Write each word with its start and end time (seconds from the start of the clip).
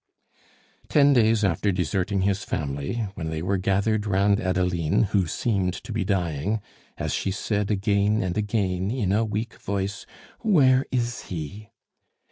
Ten 0.89 1.13
days 1.13 1.43
after 1.43 1.71
deserting 1.71 2.21
his 2.21 2.43
family, 2.43 3.05
when 3.13 3.29
they 3.29 3.43
were 3.43 3.57
gathered 3.59 4.07
round 4.07 4.39
Adeline, 4.41 5.03
who 5.11 5.27
seemed 5.27 5.75
to 5.75 5.93
be 5.93 6.03
dying, 6.03 6.59
as 6.97 7.13
she 7.13 7.29
said 7.29 7.69
again 7.69 8.23
and 8.23 8.35
again, 8.35 8.89
in 8.89 9.11
a 9.11 9.23
weak 9.23 9.59
voice, 9.61 10.07
"Where 10.39 10.87
is 10.91 11.25
he?" 11.27 11.69